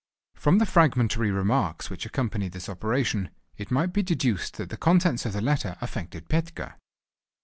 From 0.33 0.57
the 0.57 0.65
fragmentary 0.65 1.29
remarks 1.29 1.91
which 1.91 2.07
accompanied 2.07 2.53
this 2.53 2.67
operation, 2.67 3.29
it 3.55 3.69
might 3.69 3.93
be 3.93 4.01
deduced 4.01 4.57
that 4.57 4.69
the 4.69 4.75
contents 4.77 5.27
of 5.27 5.33
the 5.33 5.41
letter 5.41 5.77
affected 5.79 6.27
Petka. 6.27 6.73